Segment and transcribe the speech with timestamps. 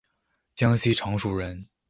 [0.55, 1.67] 江南常熟人。